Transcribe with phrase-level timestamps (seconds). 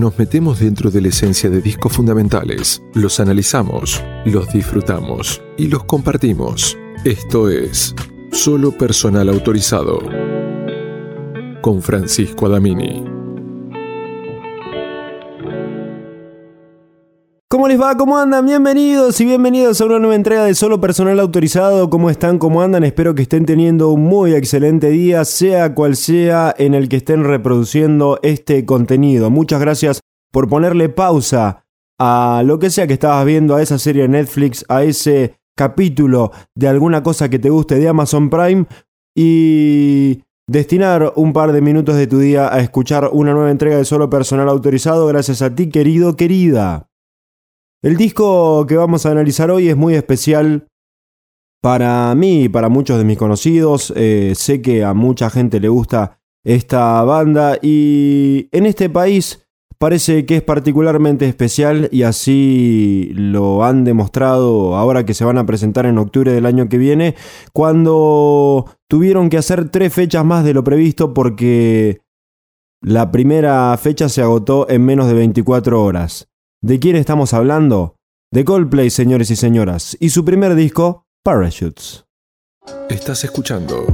[0.00, 5.84] nos metemos dentro de la esencia de discos fundamentales, los analizamos, los disfrutamos y los
[5.84, 6.76] compartimos.
[7.04, 7.94] Esto es
[8.32, 10.00] Solo Personal Autorizado
[11.60, 13.19] con Francisco Adamini.
[17.52, 17.96] ¿Cómo les va?
[17.96, 18.46] ¿Cómo andan?
[18.46, 21.90] Bienvenidos y bienvenidos a una nueva entrega de Solo Personal Autorizado.
[21.90, 22.38] ¿Cómo están?
[22.38, 22.84] ¿Cómo andan?
[22.84, 27.24] Espero que estén teniendo un muy excelente día, sea cual sea en el que estén
[27.24, 29.30] reproduciendo este contenido.
[29.30, 29.98] Muchas gracias
[30.30, 31.64] por ponerle pausa
[31.98, 36.30] a lo que sea que estabas viendo, a esa serie de Netflix, a ese capítulo
[36.54, 38.66] de alguna cosa que te guste de Amazon Prime
[39.12, 43.84] y destinar un par de minutos de tu día a escuchar una nueva entrega de
[43.84, 46.89] Solo Personal Autorizado gracias a ti, querido, querida.
[47.82, 50.68] El disco que vamos a analizar hoy es muy especial
[51.62, 53.90] para mí y para muchos de mis conocidos.
[53.96, 59.46] Eh, sé que a mucha gente le gusta esta banda y en este país
[59.78, 65.46] parece que es particularmente especial y así lo han demostrado ahora que se van a
[65.46, 67.14] presentar en octubre del año que viene,
[67.54, 72.02] cuando tuvieron que hacer tres fechas más de lo previsto porque
[72.82, 76.29] la primera fecha se agotó en menos de 24 horas.
[76.62, 77.96] ¿De quién estamos hablando?
[78.30, 82.04] De Coldplay, señores y señoras, y su primer disco, Parachutes.
[82.90, 83.86] Estás escuchando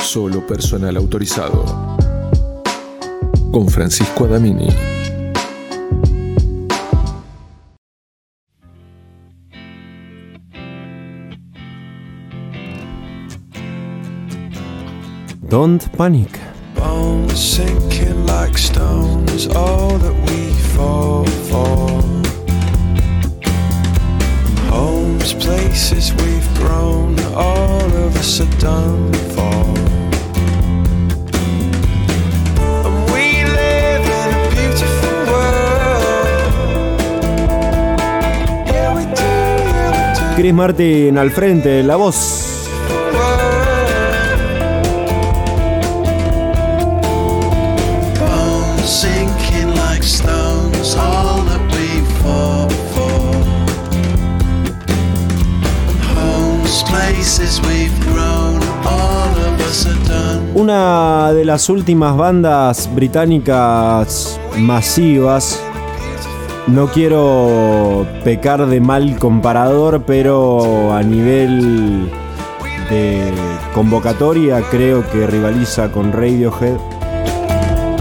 [0.00, 1.64] Solo personal autorizado
[3.50, 4.68] con Francisco Adamini.
[15.50, 16.43] Don't panic.
[17.34, 22.02] Sinking like stones, all that we fall for.
[24.70, 29.64] Homes, places we've grown, all of us are done for.
[32.86, 36.52] And we live in a beautiful world.
[38.66, 39.30] Yeah, we do,
[39.72, 40.34] yeah, we do.
[40.36, 42.53] Chris Martin al frente, la voz
[60.54, 65.60] Una de las últimas bandas británicas masivas.
[66.68, 72.08] No quiero pecar de mal comparador, pero a nivel
[72.88, 73.32] de
[73.74, 76.76] convocatoria creo que rivaliza con Radiohead.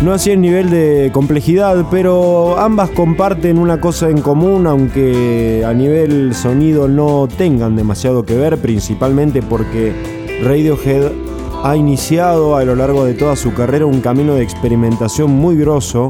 [0.04, 5.74] No así en nivel de complejidad, pero ambas comparten una cosa en común, aunque a
[5.74, 9.92] nivel sonido no tengan demasiado que ver, principalmente porque
[10.44, 11.23] Radiohead
[11.64, 16.10] ha iniciado a lo largo de toda su carrera un camino de experimentación muy grosso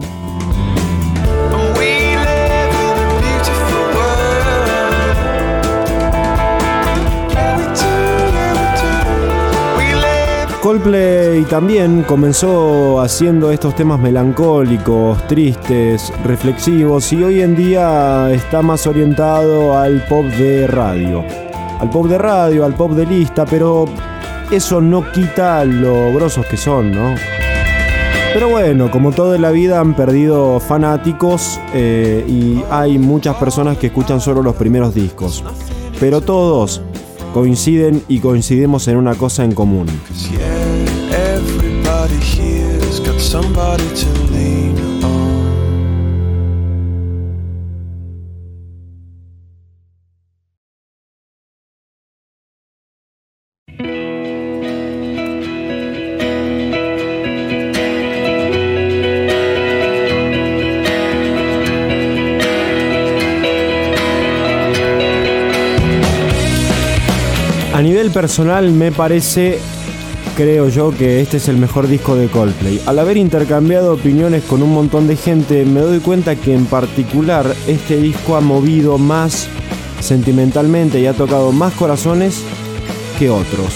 [10.64, 18.88] Coldplay también comenzó haciendo estos temas melancólicos, tristes, reflexivos y hoy en día está más
[18.88, 21.22] orientado al pop de radio.
[21.82, 23.88] Al pop de radio, al pop de lista, pero
[24.56, 27.16] eso no quita lo grosos que son, ¿no?
[28.34, 33.88] Pero bueno, como toda la vida han perdido fanáticos eh, y hay muchas personas que
[33.88, 35.44] escuchan solo los primeros discos.
[36.00, 36.82] Pero todos
[37.34, 39.88] coinciden y coincidimos en una cosa en común.
[68.14, 69.60] Personal me parece,
[70.38, 72.82] creo yo, que este es el mejor disco de Coldplay.
[72.86, 77.46] Al haber intercambiado opiniones con un montón de gente, me doy cuenta que en particular
[77.68, 79.48] este disco ha movido más
[80.00, 82.44] sentimentalmente y ha tocado más corazones
[83.18, 83.74] que otros.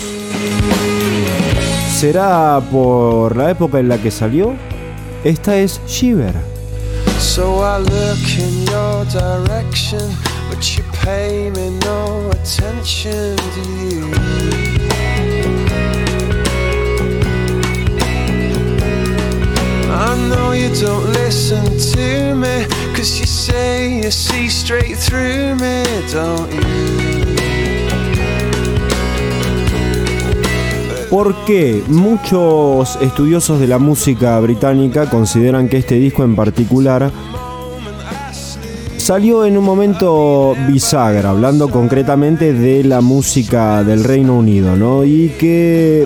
[1.93, 4.53] ¿Será por la época en la que salió?
[5.23, 6.35] Esta es Shiver.
[7.19, 8.17] So I look
[11.07, 14.03] pay me no attention, to you?
[19.89, 21.63] I know you don't listen
[21.93, 22.55] to me,
[22.93, 26.67] cause you say you see straight through me, don't you?
[31.09, 37.11] porque muchos estudiosos de la música británica consideran que este disco en particular
[39.07, 45.05] salió en un momento bisagra, hablando concretamente de la música del Reino Unido, ¿no?
[45.05, 46.05] Y que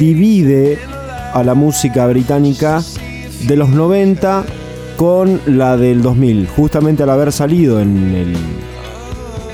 [0.00, 0.76] divide
[1.34, 2.82] a la música británica
[3.46, 4.44] de los 90
[4.96, 8.36] con la del 2000, justamente al haber salido en el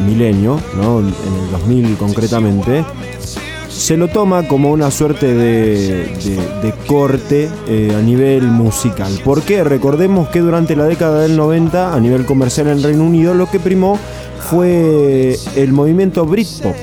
[0.06, 1.00] milenio, ¿no?
[1.00, 2.86] en el 2000 concretamente,
[3.78, 9.12] se lo toma como una suerte de, corte eh, a nivel musical.
[9.24, 9.62] ¿Por qué?
[9.62, 13.60] Recordemos que durante la década del 90, a nivel comercial en Reino Unido, lo que
[13.60, 13.96] primó
[14.50, 16.74] fue el movimiento Britpop.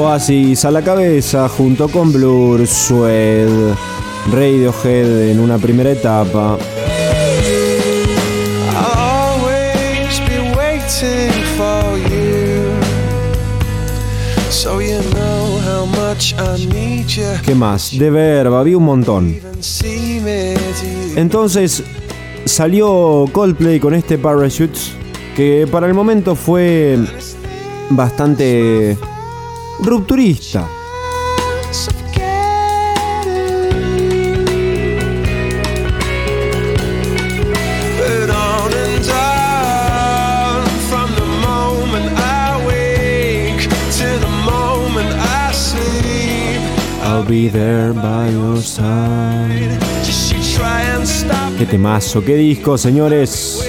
[0.00, 3.74] Oasis a la cabeza junto con Blur, Suede,
[4.32, 6.56] Radiohead en una primera etapa.
[17.44, 17.98] ¿Qué más?
[17.98, 19.36] De verba, vi un montón.
[21.16, 21.82] Entonces
[22.46, 24.92] salió Coldplay con este Parachutes
[25.36, 26.98] que para el momento fue
[27.90, 28.96] bastante
[29.82, 30.66] rupturista.
[47.02, 49.78] I'll be there by your side.
[51.58, 53.62] Qué temazo, qué disco, señores.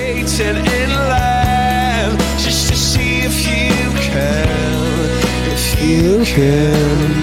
[6.37, 7.20] You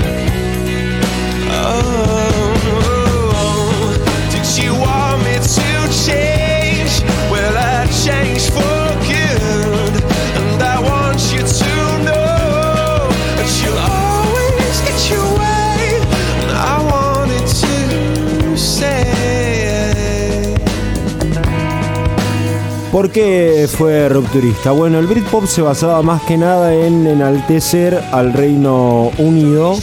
[22.99, 24.73] ¿Por qué fue rupturista?
[24.73, 29.77] Bueno, el Britpop se basaba más que nada en enaltecer al Reino Unido.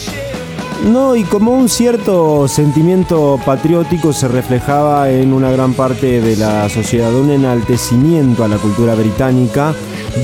[0.91, 6.67] No, y como un cierto sentimiento patriótico se reflejaba en una gran parte de la
[6.67, 9.73] sociedad, un enaltecimiento a la cultura británica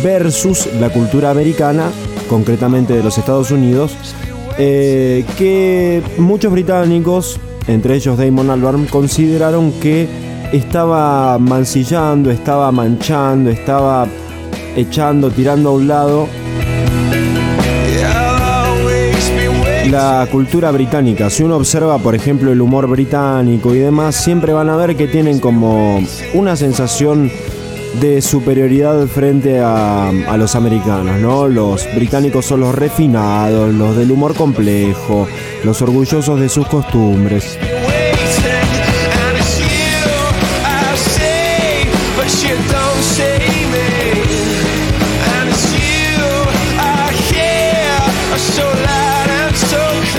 [0.03, 1.91] versus la cultura americana,
[2.29, 3.95] concretamente de los Estados Unidos,
[4.57, 14.07] eh, que muchos británicos, entre ellos Damon Albarn, consideraron que estaba mancillando, estaba manchando, estaba
[14.75, 16.27] echando, tirando a un lado
[19.91, 21.29] la cultura británica.
[21.29, 25.07] Si uno observa, por ejemplo, el humor británico y demás, siempre van a ver que
[25.07, 26.01] tienen como
[26.33, 27.29] una sensación
[27.99, 31.49] de superioridad frente a, a, los americanos, ¿no?
[31.49, 35.27] Los británicos son los refinados, los del humor complejo,
[35.65, 37.59] los orgullosos de sus costumbres.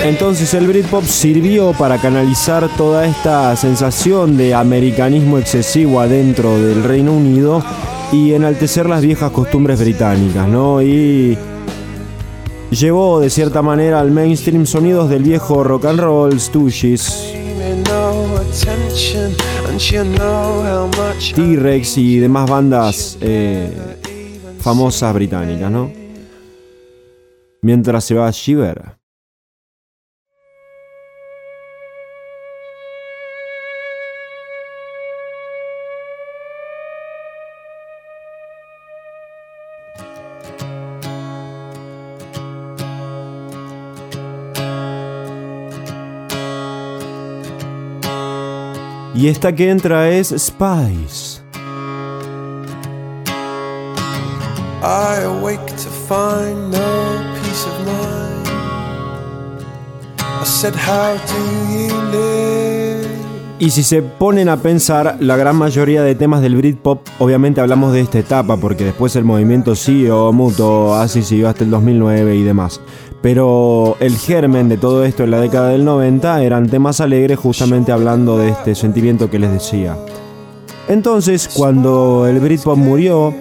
[0.03, 7.13] Entonces el Britpop sirvió para canalizar toda esta sensación de americanismo excesivo adentro del Reino
[7.13, 7.63] Unido
[8.11, 10.81] y enaltecer las viejas costumbres británicas, ¿no?
[10.81, 11.37] Y
[12.69, 17.33] llevó de cierta manera al mainstream sonidos del viejo rock and roll, Stooges,
[21.33, 23.71] T-Rex y demás bandas eh,
[24.59, 25.89] famosas británicas, ¿no?
[27.61, 29.02] Mientras se va a Shiver.
[49.23, 51.41] Y esta que entra es Spice.
[54.83, 58.49] I awake to find no peace of mind.
[60.19, 61.39] I said, How do
[61.71, 63.07] you live?
[63.59, 67.93] Y si se ponen a pensar, la gran mayoría de temas del Britpop, obviamente hablamos
[67.93, 69.71] de esta etapa, porque después el movimiento
[70.11, 72.81] o Muto, así siguió hasta el 2009 y demás.
[73.23, 77.91] Pero el germen de todo esto en la década del 90 eran temas alegres justamente
[77.91, 79.97] hablando de este sentimiento que les decía.
[80.89, 83.33] Entonces, cuando el Britpop murió,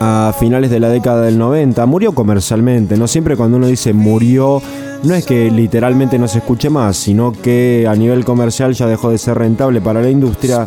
[0.00, 1.84] a finales de la década del 90.
[1.84, 4.62] Murió comercialmente, no siempre cuando uno dice murió,
[5.02, 9.10] no es que literalmente no se escuche más, sino que a nivel comercial ya dejó
[9.10, 10.64] de ser rentable para la industria.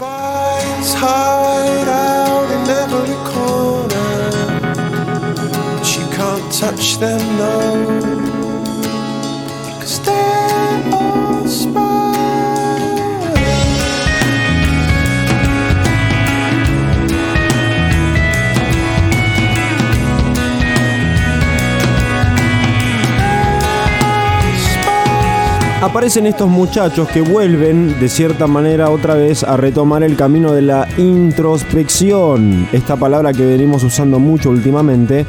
[25.93, 30.61] Aparecen estos muchachos que vuelven de cierta manera otra vez a retomar el camino de
[30.61, 35.25] la introspección, esta palabra que venimos usando mucho últimamente,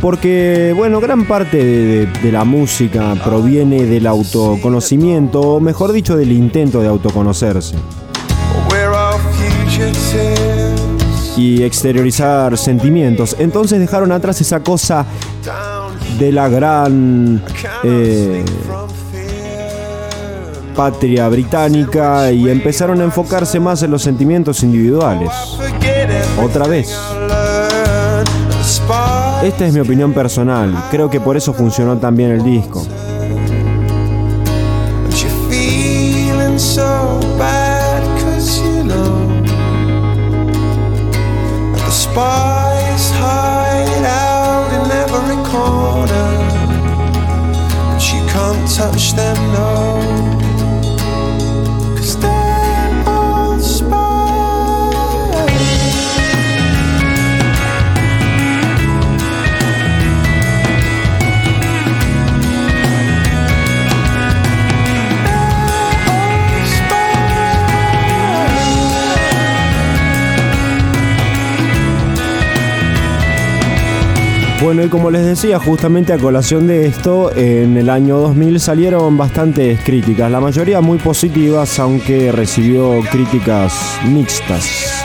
[0.00, 6.80] porque bueno, gran parte de, la música proviene del autoconocimiento, o mejor dicho, del intento
[6.80, 7.76] de autoconocerse.
[11.36, 13.36] Y exteriorizar sentimientos.
[13.38, 15.06] Entonces dejaron atrás esa cosa
[16.18, 17.42] de la gran
[17.82, 18.44] eh,
[20.74, 25.30] patria británica y empezaron a enfocarse más en los sentimientos individuales.
[26.42, 26.96] Otra vez.
[29.42, 32.86] Esta es mi opinión personal, creo que por eso funcionó tan bien el disco.
[74.62, 79.16] Bueno, y como les decía, justamente a colación de esto, en el año 2000 salieron
[79.16, 83.72] bastantes críticas, la mayoría muy positivas, aunque recibió críticas
[84.06, 84.99] mixtas.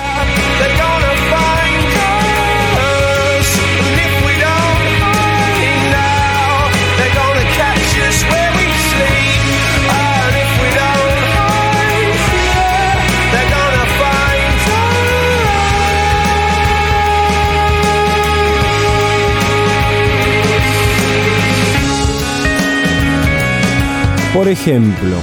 [24.36, 25.16] Por ejemplo,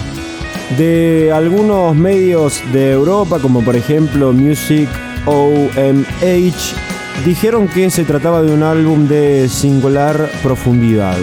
[0.79, 4.89] de algunos medios de Europa, como por ejemplo Music
[5.27, 6.75] OMH,
[7.23, 11.19] dijeron que se trataba de un álbum de singular profundidad.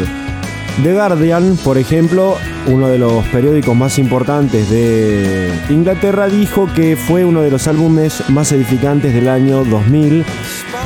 [0.84, 2.36] The Guardian, por ejemplo,
[2.68, 8.30] uno de los periódicos más importantes de Inglaterra, dijo que fue uno de los álbumes
[8.30, 10.24] más edificantes del año 2000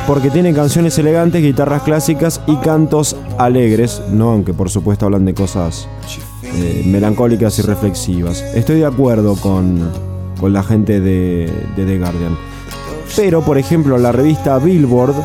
[0.07, 5.33] porque tiene canciones elegantes, guitarras clásicas y cantos alegres, no aunque por supuesto hablan de
[5.33, 5.89] cosas
[6.43, 8.41] eh, melancólicas y reflexivas.
[8.53, 9.89] Estoy de acuerdo con,
[10.39, 12.37] con la gente de, de The Guardian.
[13.15, 15.15] Pero, por ejemplo, la revista Billboard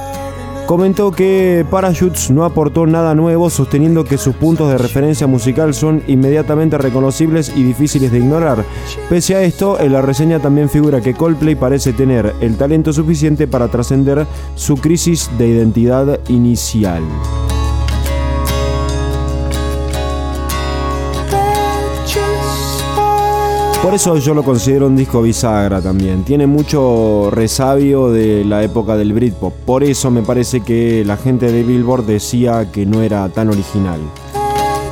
[0.66, 6.02] comentó que Parachutes no aportó nada nuevo, sosteniendo que sus puntos de referencia musical son
[6.06, 8.66] inmediatamente reconocibles y difíciles de ignorar.
[9.08, 13.46] Pese a esto, en la reseña también figura que Coldplay parece tener el talento suficiente
[13.46, 17.02] para trascender su crisis de identidad inicial.
[23.88, 26.22] Por eso yo lo considero un disco bisagra también.
[26.22, 29.54] Tiene mucho resabio de la época del Britpop.
[29.64, 33.98] Por eso me parece que la gente de Billboard decía que no era tan original.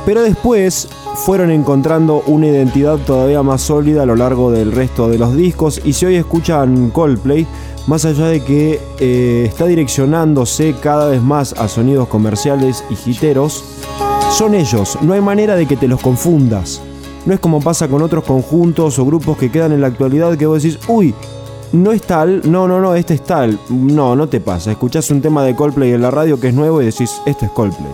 [0.03, 5.19] Pero después fueron encontrando una identidad todavía más sólida a lo largo del resto de
[5.19, 7.45] los discos y si hoy escuchan Coldplay,
[7.85, 13.63] más allá de que eh, está direccionándose cada vez más a sonidos comerciales y jiteros,
[14.31, 16.81] son ellos, no hay manera de que te los confundas.
[17.27, 20.45] No es como pasa con otros conjuntos o grupos que quedan en la actualidad que
[20.45, 21.13] vos decís, uy,
[21.73, 23.59] no es tal, no, no, no, este es tal.
[23.69, 24.71] No, no te pasa.
[24.71, 27.51] Escuchás un tema de Coldplay en la radio que es nuevo y decís, este es
[27.51, 27.91] Coldplay.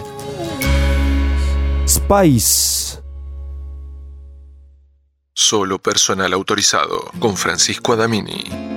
[1.87, 3.01] Spice.
[5.33, 8.72] Solo personal autorizado con Francisco Adamini.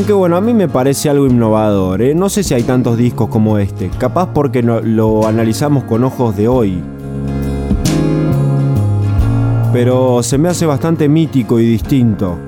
[0.00, 2.00] Aunque bueno, a mí me parece algo innovador.
[2.00, 2.14] ¿eh?
[2.14, 3.90] No sé si hay tantos discos como este.
[3.98, 6.82] Capaz porque lo analizamos con ojos de hoy.
[9.74, 12.38] Pero se me hace bastante mítico y distinto.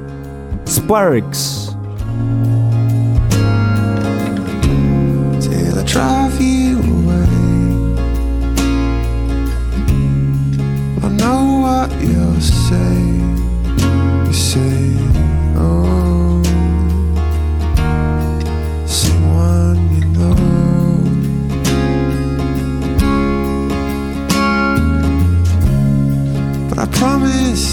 [0.67, 1.63] Sparks.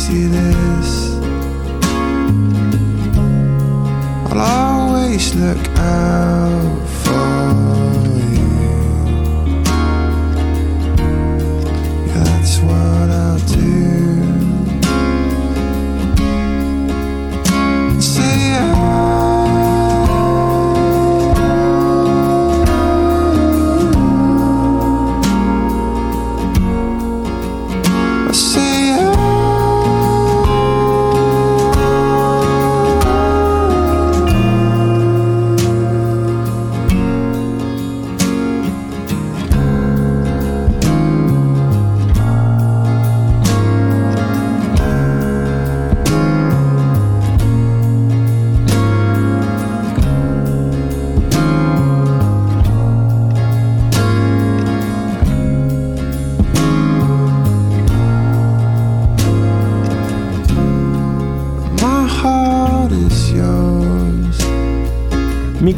[0.09, 0.91] see this.
[4.31, 6.18] I'll always look out.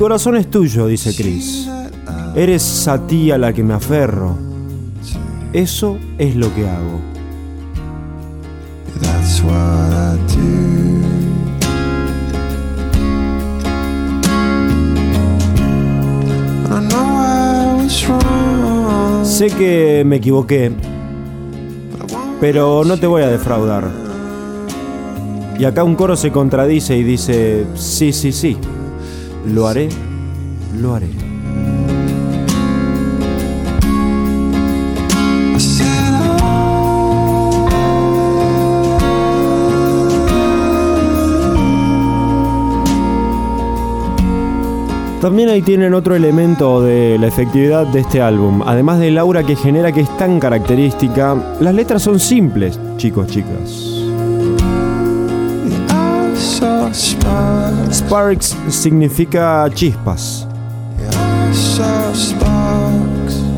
[0.02, 1.70] Corazón es tuyo, dice Chris.
[2.36, 4.36] Eres a ti a la que me aferro.
[5.54, 7.00] Eso es lo que hago.
[9.00, 11.04] That's what I do.
[16.74, 20.72] I know I was wrong, Sé que me equivoqué,
[22.40, 23.88] pero no te voy a defraudar.
[25.60, 28.58] Y acá un coro se contradice y dice, sí, sí, sí,
[29.46, 29.90] lo haré,
[30.80, 31.10] lo haré.
[45.22, 49.56] También ahí tienen otro elemento de la efectividad de este álbum, además del aura que
[49.56, 53.91] genera que es tan característica, las letras son simples, chicos, chicas.
[56.94, 58.56] Sparks.
[58.70, 60.48] Significa chispas.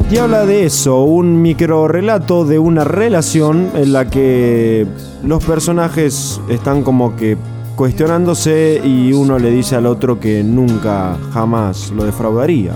[0.10, 4.86] Y habla de eso, un micro relato de una relación en la que
[5.24, 7.36] los personajes están como que
[7.76, 12.74] cuestionándose y uno le dice al otro que nunca, jamás lo defraudaría.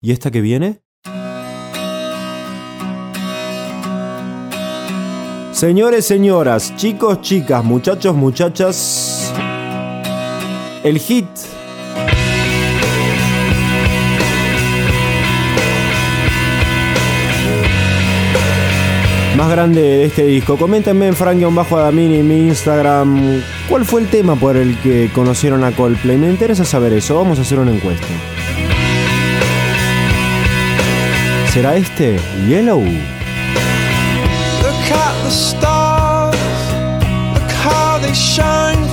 [0.00, 0.80] ¿Y esta que viene?
[5.52, 9.32] Señores, señoras, chicos, chicas, muchachos, muchachas,
[10.82, 11.26] el hit
[19.36, 20.56] más grande de este disco.
[20.56, 25.72] Coméntenme en Frank-Adamini en mi Instagram cuál fue el tema por el que conocieron a
[25.72, 26.16] Coldplay.
[26.16, 27.16] Me interesa saber eso.
[27.16, 28.06] Vamos a hacer una encuesta.
[31.52, 32.18] ¿Será este?
[32.48, 32.82] Yellow.
[32.82, 32.92] Look
[35.22, 36.36] the stars,
[37.34, 38.85] look how they shine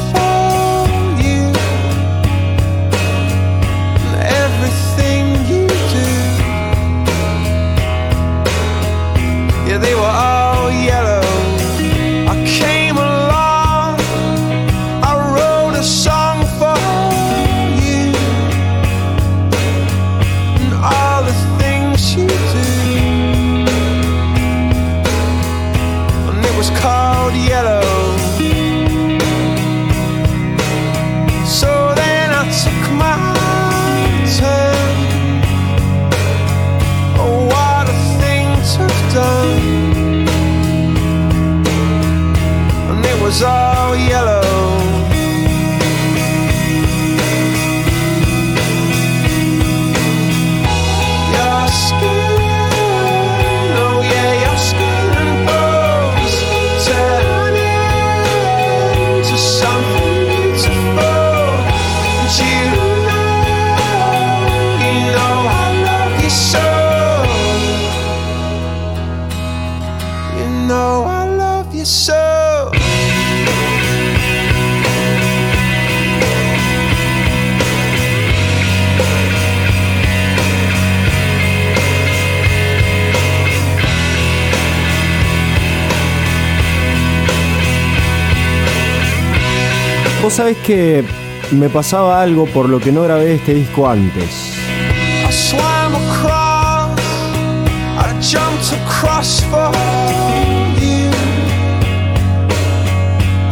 [90.34, 91.04] Vos sabés que
[91.52, 94.56] me pasaba algo por lo que no grabé este disco antes.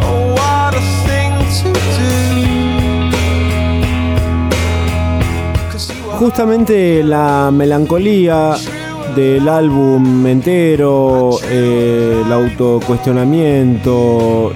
[0.01, 0.35] Oh,
[6.17, 8.55] Justamente la melancolía
[9.15, 14.51] del álbum entero, eh, el autocuestionamiento,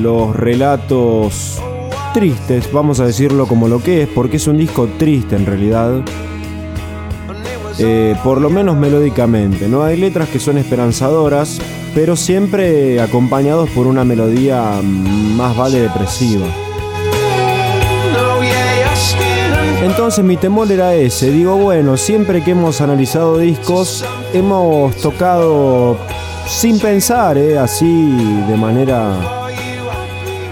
[0.00, 1.60] los relatos
[2.16, 6.00] tristes, vamos a decirlo como lo que es, porque es un disco triste en realidad,
[7.78, 9.68] eh, por lo menos melódicamente.
[9.68, 11.60] No hay letras que son esperanzadoras,
[11.94, 16.46] pero siempre acompañados por una melodía más vale depresiva.
[19.84, 21.30] Entonces mi temor era ese.
[21.30, 25.98] Digo, bueno, siempre que hemos analizado discos, hemos tocado
[26.48, 27.58] sin pensar, ¿eh?
[27.58, 28.16] así
[28.48, 29.35] de manera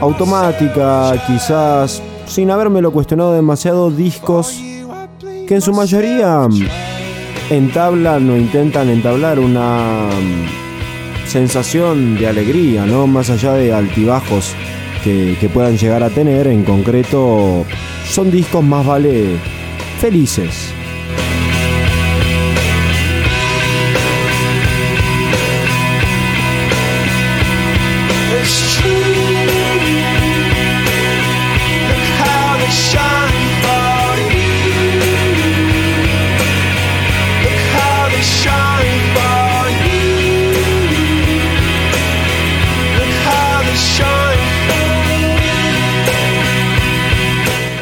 [0.01, 4.61] automática, quizás sin habérmelo cuestionado demasiado, discos
[5.47, 6.49] que en su mayoría
[7.51, 13.07] entablan o intentan entablar una mm, sensación de alegría, ¿no?
[13.07, 14.55] Más allá de altibajos
[15.03, 17.65] que, que puedan llegar a tener, en concreto
[18.09, 19.39] son discos más vale
[20.01, 20.74] felices.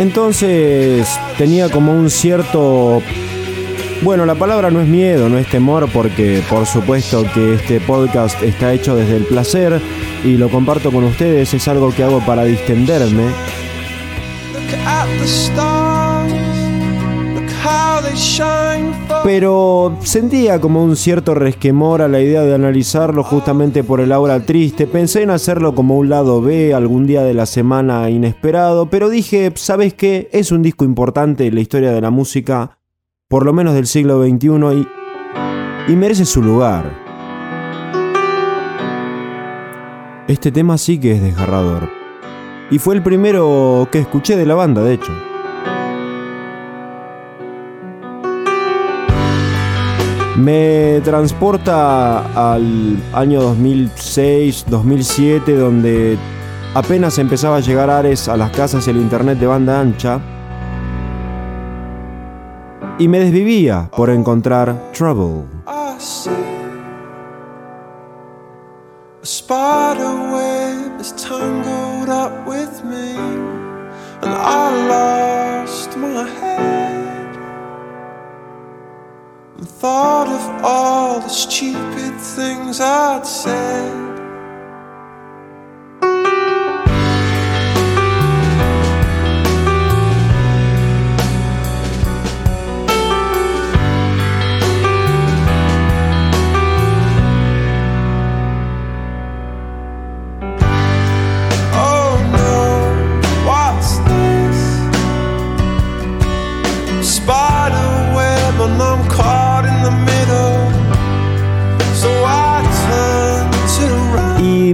[0.02, 1.06] Entonces
[1.38, 3.00] tenía como un cierto...
[4.02, 8.42] Bueno, la palabra no es miedo, no es temor, porque por supuesto que este podcast
[8.42, 9.80] está hecho desde el placer
[10.24, 13.28] y lo comparto con ustedes, es algo que hago para distenderme.
[19.24, 24.40] Pero sentía como un cierto resquemor a la idea de analizarlo justamente por el aura
[24.40, 24.86] triste.
[24.86, 29.52] Pensé en hacerlo como un lado B algún día de la semana inesperado, pero dije,
[29.54, 30.28] ¿sabes qué?
[30.32, 32.78] Es un disco importante en la historia de la música,
[33.28, 37.02] por lo menos del siglo XXI, y, y merece su lugar.
[40.26, 41.88] Este tema sí que es desgarrador.
[42.70, 45.31] Y fue el primero que escuché de la banda, de hecho.
[50.42, 56.18] Me transporta al año 2006, 2007, donde
[56.74, 60.20] apenas empezaba a llegar Ares a las casas y el internet de banda ancha.
[62.98, 65.44] Y me desvivía por encontrar Trouble.
[79.62, 84.11] And thought of all the stupid things I'd said.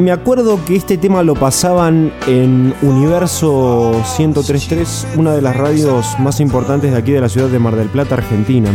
[0.09, 6.41] Me acuerdo que este tema lo pasaban en Universo 1033, una de las radios más
[6.41, 8.71] importantes de aquí de la ciudad de Mar del Plata, Argentina.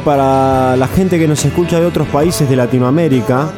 [0.00, 3.52] Para la gente que nos escucha de otros países de Latinoamérica.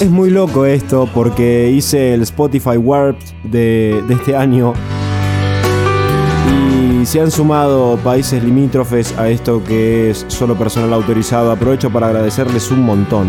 [0.00, 4.74] Es muy loco esto porque hice el Spotify Warped de, de este año
[7.02, 11.50] y se han sumado países limítrofes a esto que es solo personal autorizado.
[11.50, 13.28] Aprovecho para agradecerles un montón.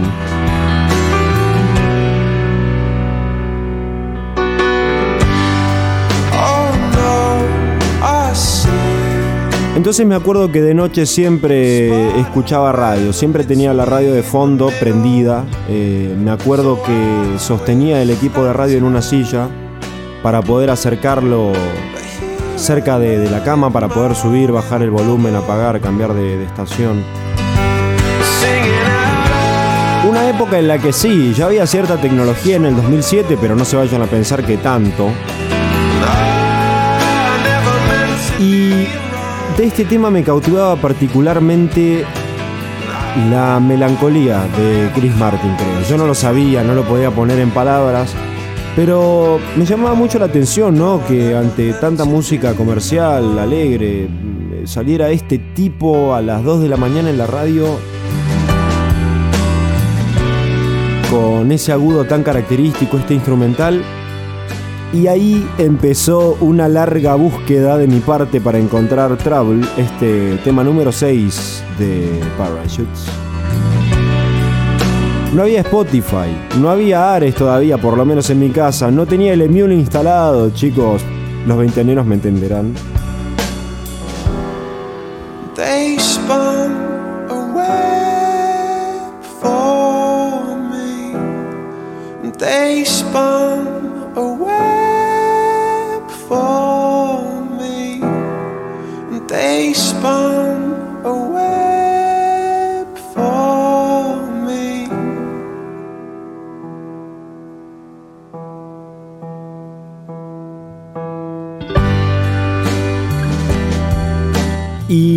[9.83, 14.71] Entonces me acuerdo que de noche siempre escuchaba radio, siempre tenía la radio de fondo
[14.79, 15.43] prendida.
[15.67, 19.49] Eh, me acuerdo que sostenía el equipo de radio en una silla
[20.23, 21.51] para poder acercarlo
[22.55, 27.03] cerca de, la cama, para poder subir, bajar el volumen, apagar, cambiar de, de estación.
[30.09, 33.65] Una época en la que sí, ya había cierta tecnología en el 2007, pero no
[33.65, 35.09] se vayan a pensar que tanto.
[38.39, 38.87] Y
[39.57, 42.03] de este tema me cautivaba particularmente
[43.29, 45.81] la melancolía de Chris Martin, creo.
[45.87, 48.13] Yo no lo sabía, no lo podía poner en palabras,
[48.75, 51.05] pero me llamaba mucho la atención, ¿no?
[51.05, 54.07] Que ante tanta música comercial, alegre,
[54.65, 57.77] saliera este tipo a las 2 de la mañana en la radio
[61.11, 63.83] con ese agudo tan característico, este instrumental.
[64.93, 70.91] Y ahí empezó una larga búsqueda de mi parte para encontrar Trouble, este tema número
[70.91, 73.07] 6 de Parachutes.
[75.33, 79.33] No había Spotify, no había Ares todavía, por lo menos en mi casa, no tenía
[79.33, 81.01] el Emule instalado, chicos,
[81.47, 82.75] los veinteaneros me entenderán.
[85.55, 86.71] They spun
[87.31, 91.13] a web for me.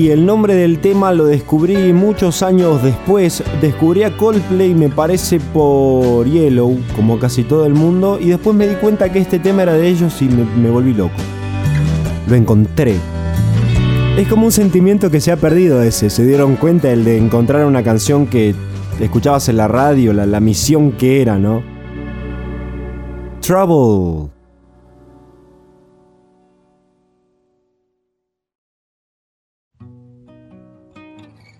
[0.06, 3.42] Y el nombre del tema lo descubrí muchos años después.
[3.60, 8.16] Descubrí a Coldplay, me parece, por Yellow, como casi todo el mundo.
[8.20, 11.16] Y después me di cuenta que este tema era de ellos y me, volví loco.
[12.28, 12.94] Lo encontré.
[14.16, 16.08] Es como un sentimiento que se ha perdido ese.
[16.08, 18.54] Se dieron cuenta el de encontrar una canción que
[19.00, 21.64] escuchabas en la radio, la, la misión que era, ¿no?
[23.40, 24.35] Trouble.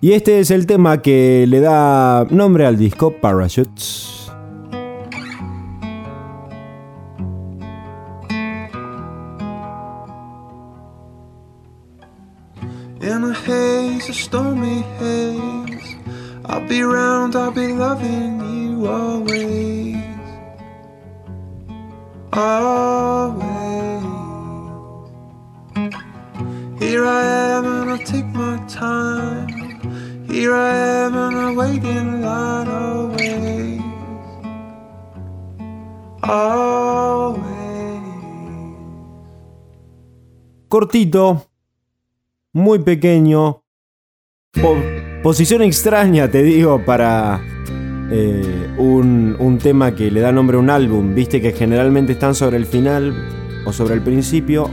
[0.01, 4.31] Y este es el tema que le da nombre al disco Parachutes.
[13.01, 15.97] In a haze, a stormy haze.
[16.45, 19.16] I'll be round, I'll be loving you always.
[40.81, 41.47] Cortito,
[42.53, 43.63] muy pequeño.
[44.61, 44.77] po-
[45.23, 47.41] posición extraña, te digo, para
[48.11, 51.15] eh, un, un tema que le da nombre a un álbum.
[51.15, 53.15] Viste que generalmente están sobre el final
[53.65, 54.69] o sobre el principio.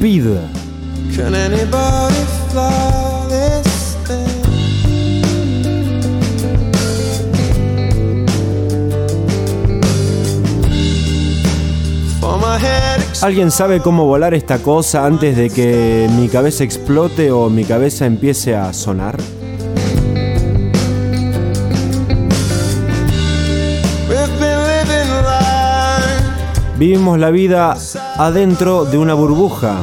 [0.00, 0.24] Speed.
[1.14, 4.30] Can anybody fly this thing?
[13.20, 18.06] ¿Alguien sabe cómo volar esta cosa antes de que mi cabeza explote o mi cabeza
[18.06, 19.18] empiece a sonar?
[26.78, 27.76] Vivimos la vida
[28.20, 29.82] adentro de una burbuja.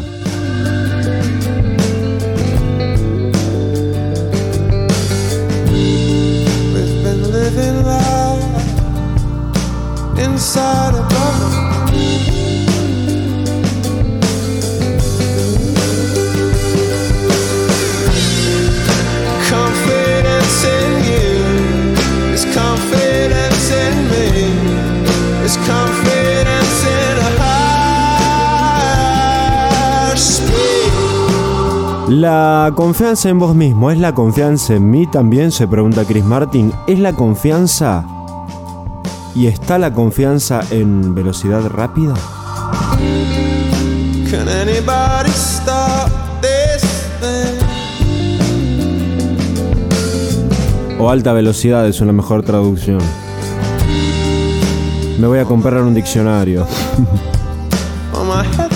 [32.67, 35.53] La confianza en vos mismo, ¿es la confianza en mí también?
[35.53, 36.73] Se pregunta Chris Martin.
[36.85, 38.05] ¿Es la confianza?
[39.33, 42.13] ¿Y está la confianza en velocidad rápida?
[44.29, 46.83] Can anybody stop this
[47.21, 47.57] thing?
[50.99, 52.99] O alta velocidad es una mejor traducción.
[55.17, 56.67] Me voy a comprar un diccionario.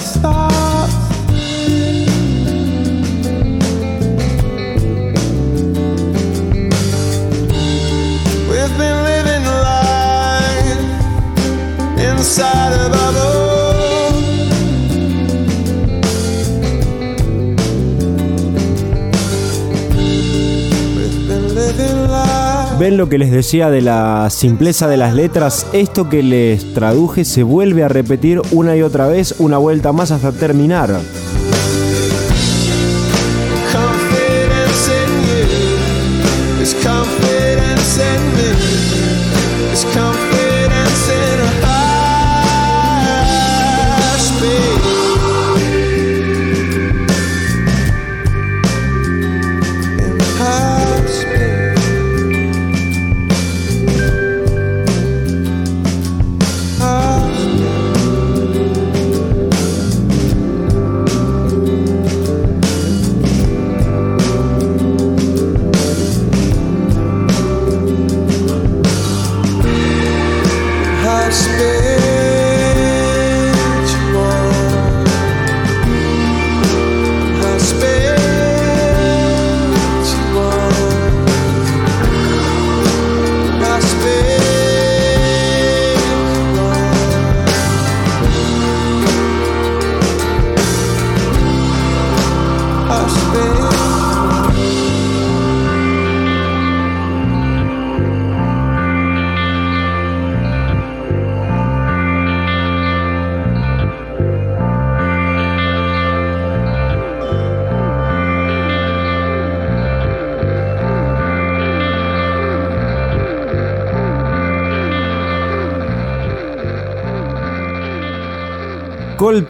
[22.81, 25.67] ¿Ven lo que les decía de la simpleza de las letras?
[25.71, 30.09] Esto que les traduje se vuelve a repetir una y otra vez, una vuelta más
[30.09, 30.99] hasta terminar.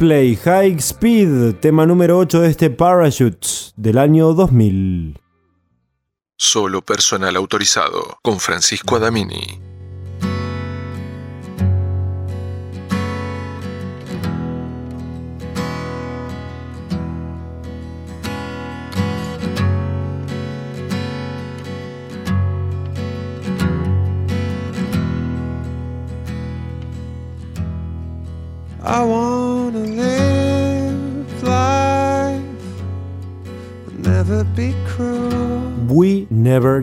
[0.01, 5.19] Coldplay High Speed, tema número 8 de este Parachutes del año 2000.
[6.35, 9.70] Solo personal autorizado con Francisco Adamini.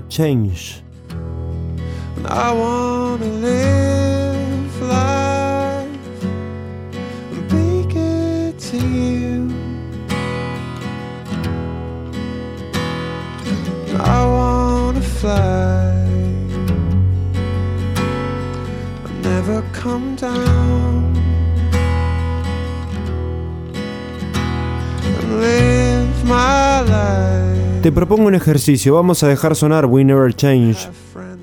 [0.08, 0.82] Never Change.
[2.24, 2.77] I wanna
[28.08, 30.88] propongo un ejercicio, vamos a dejar sonar We Never Change.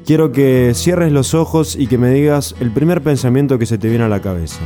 [0.03, 3.87] Quiero que cierres los ojos y que me digas el primer pensamiento que se te
[3.87, 4.61] viene a la cabeza.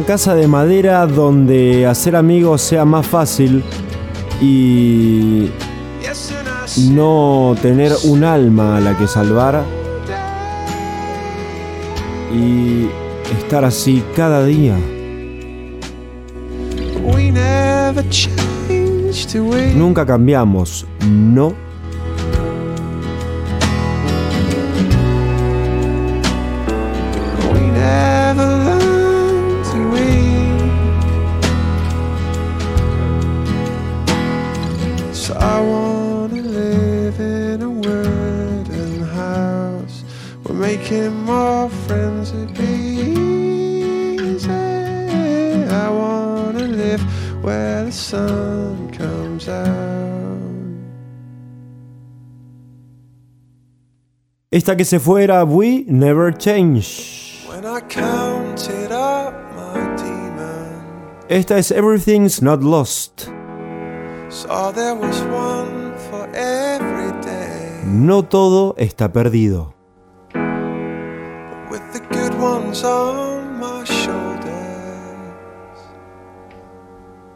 [0.00, 3.62] Una casa de madera donde hacer amigos sea más fácil
[4.40, 5.50] y
[6.90, 9.62] no tener un alma a la que salvar
[12.34, 12.86] y
[13.38, 14.74] estar así cada día.
[19.74, 21.69] Nunca cambiamos, no.
[54.52, 57.46] Esta que se fuera, we never change.
[57.46, 61.24] When I counted up my demons.
[61.28, 63.30] Esta es Everything's Not Lost.
[64.28, 67.80] Saw there was one for every day.
[67.84, 69.72] No todo está perdido.
[71.70, 74.50] With the good ones on my shoulders.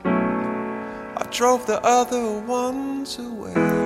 [0.04, 3.83] I drove the other ones away.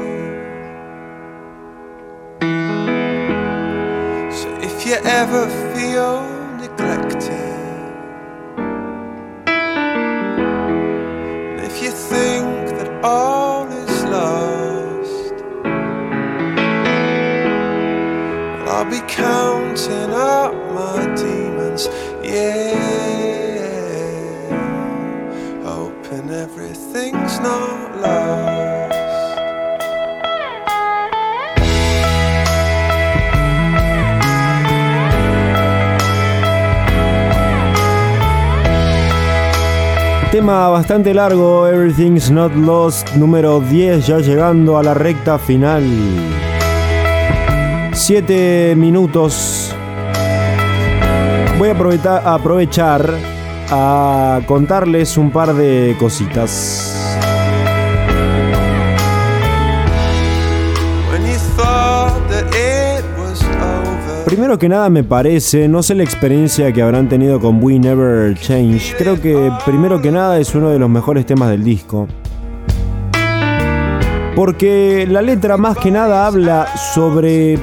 [4.88, 6.22] You ever feel
[6.56, 7.30] neglected,
[11.46, 15.34] and if you think that all is lost,
[18.54, 21.86] well, I'll be counting up my demons,
[22.24, 22.72] yeah,
[25.64, 28.67] hoping everything's not lost.
[40.38, 45.82] Tema bastante largo, Everything's Not Lost, número 10, ya llegando a la recta final.
[47.92, 49.74] 7 minutos.
[51.58, 53.12] Voy a aprovechar,
[53.68, 56.87] a contarles un par de cositas.
[64.28, 68.38] Primero que nada me parece, no sé la experiencia que habrán tenido con We Never
[68.38, 72.06] Change, creo que primero que nada es uno de los mejores temas del disco.
[74.36, 77.58] Porque la letra más que nada habla sobre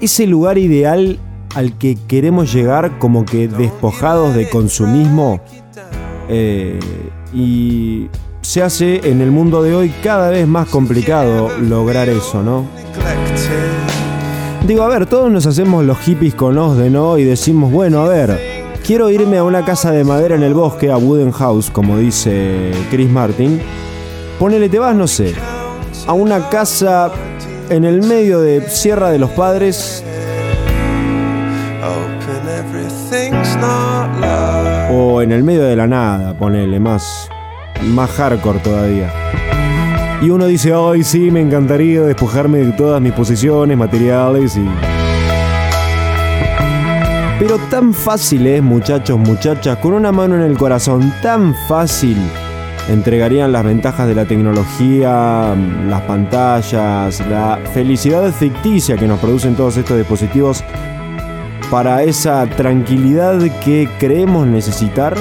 [0.00, 1.18] ese lugar ideal
[1.56, 5.40] al que queremos llegar como que despojados de consumismo
[6.28, 6.78] eh,
[7.34, 8.06] y
[8.42, 12.64] se hace en el mundo de hoy cada vez más complicado lograr eso, ¿no?
[14.68, 17.16] Digo, a ver, todos nos hacemos los hippies con de ¿no?
[17.16, 18.38] Y decimos, bueno, a ver,
[18.86, 22.70] quiero irme a una casa de madera en el bosque, a Wooden House, como dice
[22.90, 23.62] Chris Martin.
[24.38, 25.34] Ponele, te vas, no sé,
[26.06, 27.10] a una casa
[27.70, 30.04] en el medio de Sierra de los Padres
[34.92, 37.30] o en el medio de la nada, ponele, más,
[37.84, 39.10] más hardcore todavía.
[40.20, 44.68] Y uno dice, ay, sí, me encantaría despojarme de todas mis posesiones materiales y...
[47.38, 52.16] Pero tan fácil es, muchachos, muchachas, con una mano en el corazón, tan fácil
[52.88, 55.54] entregarían las ventajas de la tecnología,
[55.86, 60.64] las pantallas, la felicidad ficticia que nos producen todos estos dispositivos
[61.70, 65.16] para esa tranquilidad que creemos necesitar.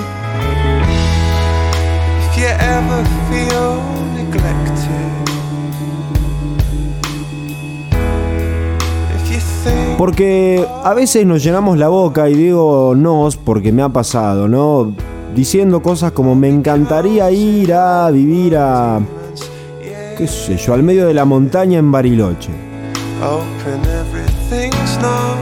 [9.98, 14.94] Porque a veces nos llenamos la boca y digo nos porque me ha pasado, ¿no?
[15.36, 19.00] Diciendo cosas como me encantaría ir a vivir a,
[20.16, 22.50] qué sé yo, al medio de la montaña en Bariloche.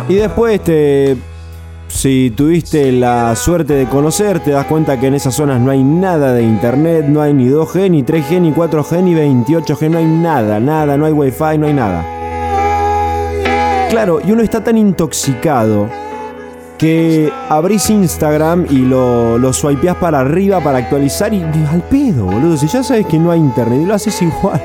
[0.08, 1.18] Y después te...
[1.88, 5.84] Si tuviste la suerte de conocer, te das cuenta que en esas zonas no hay
[5.84, 10.06] nada de internet, no hay ni 2G, ni 3G, ni 4G, ni 28G, no hay
[10.06, 12.15] nada, nada, no hay wifi, no hay nada.
[13.96, 15.88] Claro, y uno está tan intoxicado
[16.78, 22.58] que abrís Instagram y lo, lo swipeás para arriba para actualizar y, al pedo, boludo.
[22.58, 24.62] Si ya sabes que no hay internet y lo haces igual.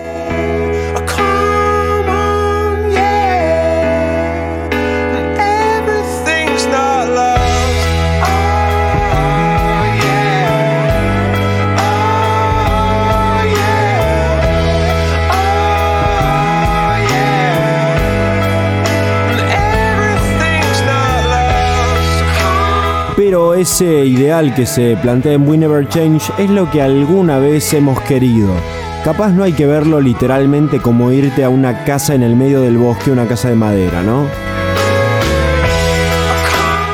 [23.31, 27.73] Pero ese ideal que se plantea en We Never Change es lo que alguna vez
[27.75, 28.53] hemos querido.
[29.05, 32.77] Capaz no hay que verlo literalmente como irte a una casa en el medio del
[32.77, 34.27] bosque, una casa de madera, ¿no?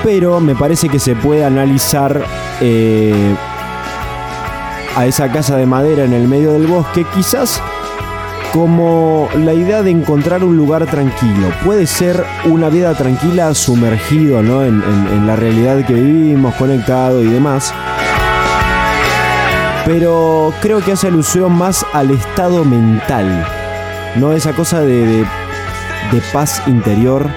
[0.04, 2.22] Pero me parece que se puede analizar
[2.60, 3.34] eh,
[4.94, 7.62] a esa casa de madera en el medio del bosque, quizás
[8.52, 11.48] como la idea de encontrar un lugar tranquilo.
[11.64, 14.64] Puede ser una vida tranquila sumergido ¿no?
[14.64, 17.72] en, la realidad que vivimos, conectado y demás.
[19.84, 23.46] Pero creo que hace alusión más al estado mental,
[24.16, 27.28] no esa cosa de, de paz interior.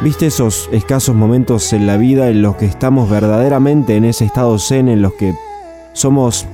[0.00, 4.58] ¿Viste esos escasos momentos en la vida en los que estamos verdaderamente en ese estado
[4.58, 5.34] zen, en los que
[5.92, 6.46] somos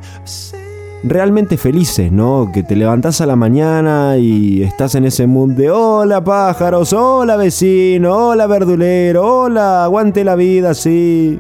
[1.05, 2.51] realmente felices, ¿no?
[2.53, 7.37] Que te levantás a la mañana y estás en ese mood de hola pájaros, hola
[7.37, 11.39] vecino, hola verdulero, hola, aguante la vida, sí.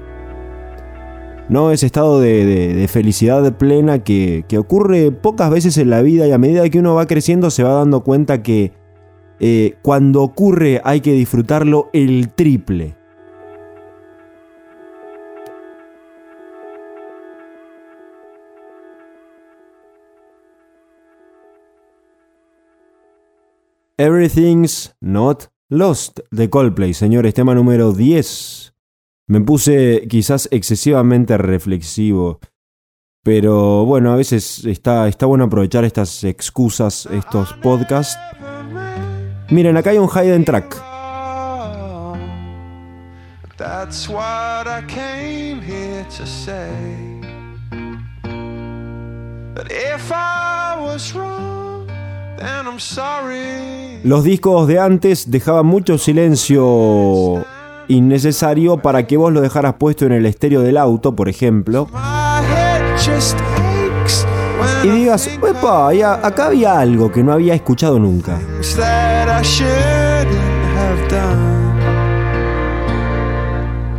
[1.48, 2.44] No, ese estado de,
[2.74, 6.78] de, felicidad plena que, que, ocurre pocas veces en la vida y a medida que
[6.78, 8.72] uno va creciendo se va dando cuenta que
[9.40, 12.97] eh, cuando ocurre hay que disfrutarlo el triple.
[24.00, 28.72] Everything's Not Lost de Coldplay, señores, tema número 10.
[29.26, 32.38] Me puse quizás excesivamente reflexivo,
[33.24, 38.16] pero bueno, a veces está, está bueno aprovechar estas excusas, estos podcasts.
[39.50, 40.76] Miren, acá hay un hidden track.
[43.56, 46.70] That's what I came here to say.
[49.68, 51.67] If I was wrong.
[54.04, 57.44] Los discos de antes dejaban mucho silencio
[57.88, 61.88] innecesario para que vos lo dejaras puesto en el estéreo del auto, por ejemplo.
[64.84, 65.90] Y digas, "Epa,
[66.22, 68.38] acá había algo que no había escuchado nunca.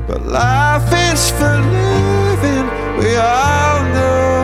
[0.07, 2.65] But life is for living,
[2.97, 4.38] we all know.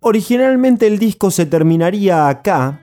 [0.00, 2.80] Originalmente el disco se terminaría acá.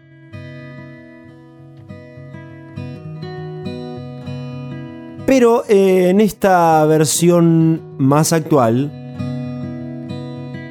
[5.25, 8.91] Pero eh, en esta versión más actual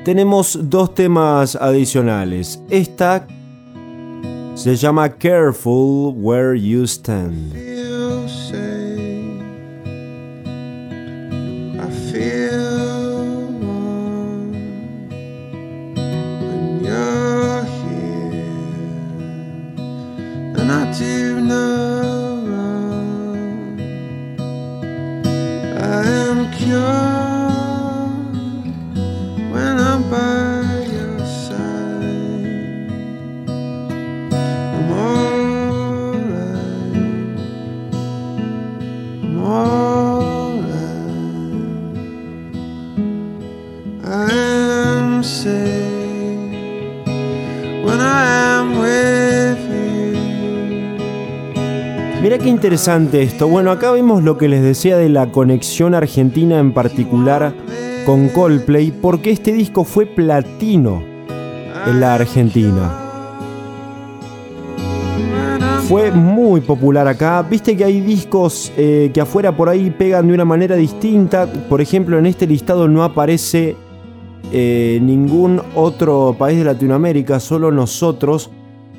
[0.05, 2.61] tenemos dos temas adicionales.
[2.69, 3.27] Esta
[4.55, 7.80] se llama Careful Where You Stand.
[52.61, 53.49] Interesante esto.
[53.49, 57.55] Bueno, acá vemos lo que les decía de la conexión argentina en particular
[58.05, 61.03] con Coldplay, porque este disco fue platino
[61.87, 62.93] en la Argentina.
[65.89, 67.41] Fue muy popular acá.
[67.49, 71.51] Viste que hay discos eh, que afuera por ahí pegan de una manera distinta.
[71.67, 73.75] Por ejemplo, en este listado no aparece
[74.53, 78.51] eh, ningún otro país de Latinoamérica, solo nosotros.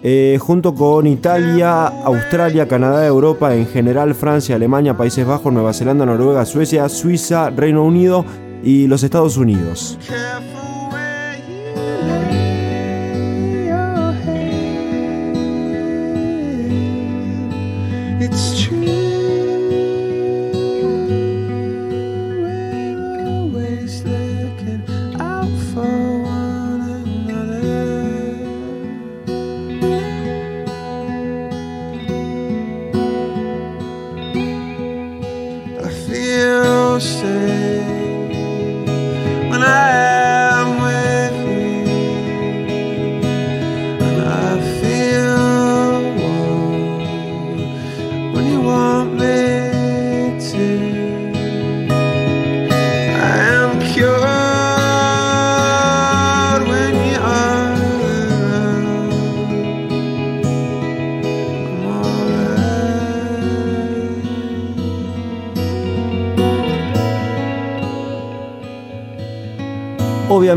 [0.03, 6.05] Eh, junto con Italia, Australia, Canadá, Europa, en general Francia, Alemania, Países Bajos, Nueva Zelanda,
[6.05, 8.25] Noruega, Suecia, Suiza, Reino Unido
[8.63, 9.97] y los Estados Unidos.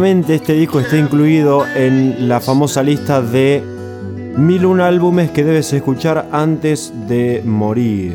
[0.07, 3.63] Este disco está incluido en la famosa lista de
[4.37, 8.13] 1001 álbumes que debes escuchar antes de morir.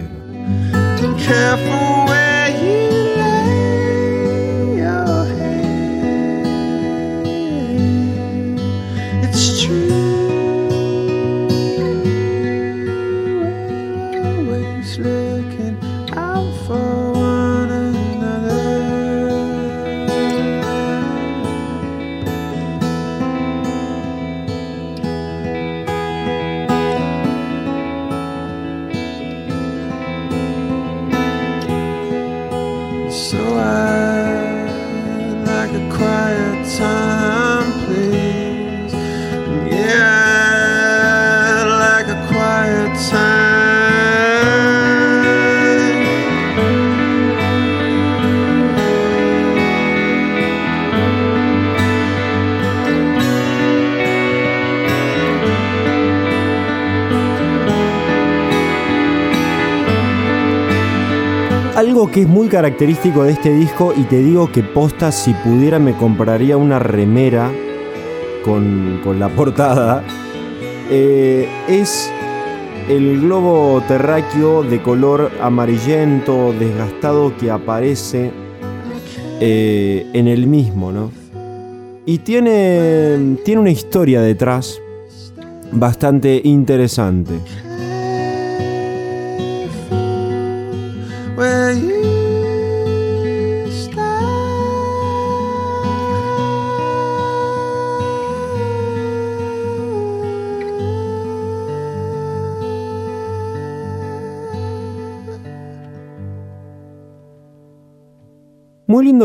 [61.80, 65.80] Algo que es muy característico de este disco y te digo que posta si pudiera
[65.80, 67.50] me compraría una remera
[68.44, 70.04] con, con la portada,
[70.92, 72.12] eh, es
[72.90, 78.30] el globo terráqueo de color amarillento, desgastado que aparece
[79.40, 81.12] eh, en el mismo, ¿no?
[82.06, 84.82] Y tiene, tiene una historia detrás
[85.72, 87.36] bastante interesante.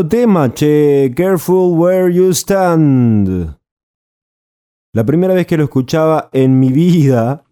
[0.08, 1.12] Tema, che.
[1.14, 3.56] Careful where you stand.
[4.92, 7.44] La primera vez que lo escuchaba en mi vida,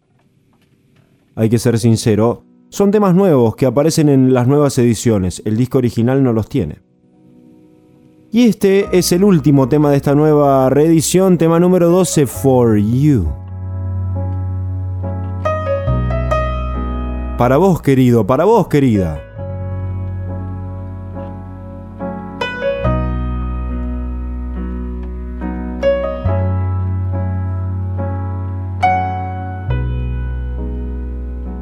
[1.35, 5.43] hay que ser sincero, son temas nuevos que aparecen en las nuevas ediciones.
[5.45, 6.81] El disco original no los tiene.
[8.31, 13.29] Y este es el último tema de esta nueva reedición, tema número 12, For You.
[17.37, 19.32] Para vos, querido, para vos, querida.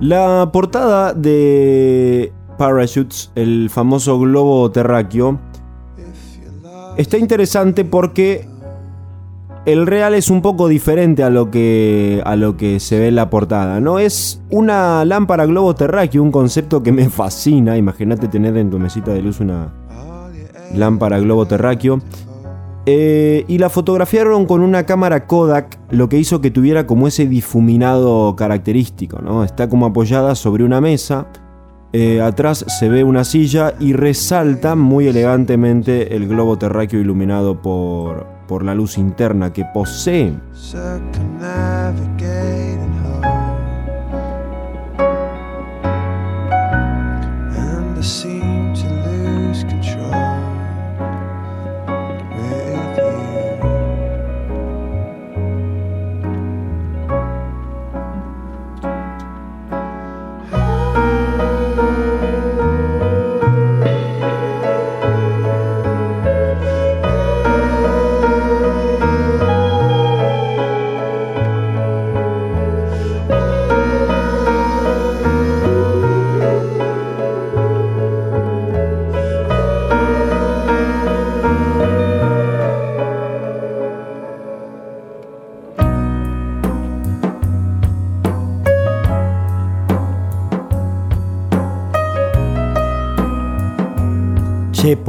[0.01, 5.39] La portada de Parachutes, el famoso globo terráqueo,
[6.97, 8.49] está interesante porque
[9.67, 13.17] el real es un poco diferente a lo que a lo que se ve en
[13.17, 13.99] la portada, ¿no?
[13.99, 17.77] Es una lámpara globo terráqueo, un concepto que me fascina.
[17.77, 19.75] Imagínate tener en tu mesita de luz una
[20.75, 22.01] lámpara globo terráqueo.
[22.87, 27.27] Eh, y la fotografiaron con una cámara Kodak, lo que hizo que tuviera como ese
[27.27, 29.45] difuminado característico, ¿no?
[29.45, 31.27] Está como apoyada sobre una mesa,
[31.93, 38.27] eh, atrás se ve una silla y resalta muy elegantemente el globo terráqueo iluminado por,
[38.47, 40.33] por la luz interna que posee.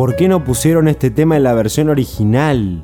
[0.01, 2.83] ¿Por qué no pusieron este tema en la versión original?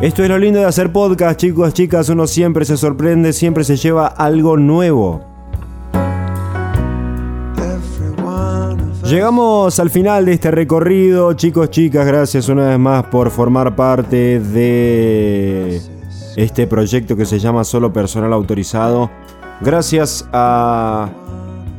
[0.00, 2.08] Esto es lo lindo de hacer podcast, chicos, chicas.
[2.08, 5.20] Uno siempre se sorprende, siempre se lleva algo nuevo.
[9.04, 14.40] Llegamos al final de este recorrido, chicos, chicas, gracias una vez más por formar parte
[14.40, 15.78] de
[16.36, 19.10] este proyecto que se llama Solo Personal Autorizado.
[19.62, 21.10] Gracias a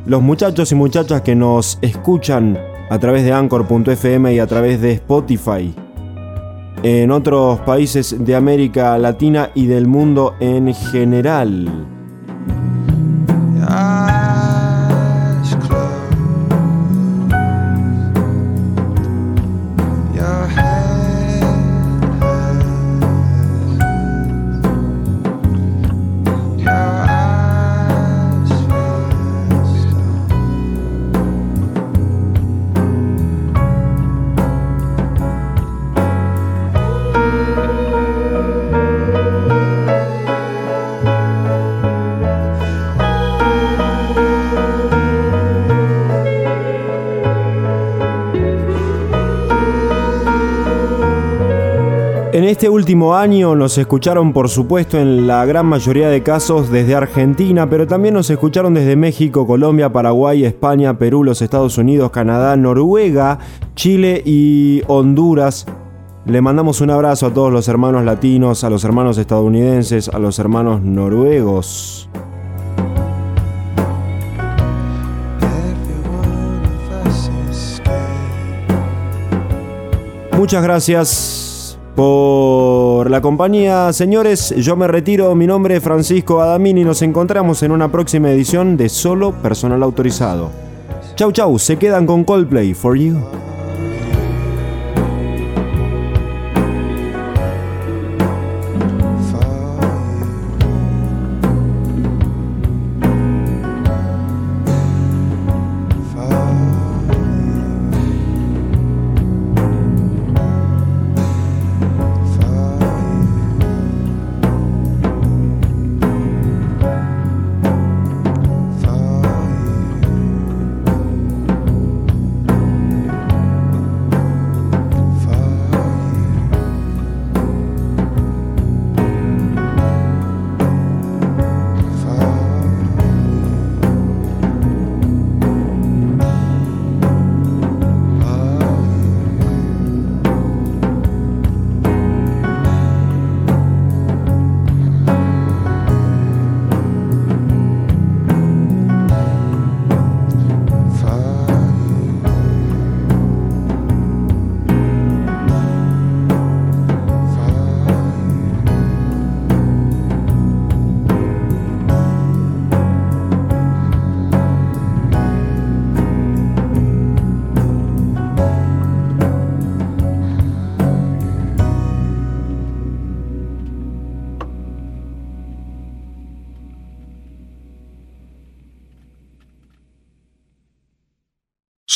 [0.06, 2.58] los muchachos y muchachas que nos escuchan
[2.90, 5.74] a través de anchor.fm y a través de Spotify
[6.82, 11.91] en otros países de América Latina y del mundo en general.
[52.52, 57.70] Este último año nos escucharon por supuesto en la gran mayoría de casos desde Argentina,
[57.70, 63.38] pero también nos escucharon desde México, Colombia, Paraguay, España, Perú, los Estados Unidos, Canadá, Noruega,
[63.74, 65.66] Chile y Honduras.
[66.26, 70.38] Le mandamos un abrazo a todos los hermanos latinos, a los hermanos estadounidenses, a los
[70.38, 72.10] hermanos noruegos.
[80.36, 81.41] Muchas gracias
[81.94, 84.54] por la compañía, señores.
[84.56, 85.34] Yo me retiro.
[85.34, 86.84] Mi nombre es Francisco Adamini.
[86.84, 90.50] Nos encontramos en una próxima edición de Solo Personal Autorizado.
[91.14, 91.58] Chau, chau.
[91.58, 93.16] Se quedan con Coldplay for you.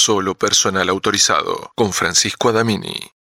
[0.06, 3.15] Solo personal autorizado con Francisco Adamini.